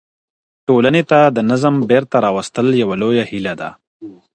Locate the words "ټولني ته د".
0.67-1.39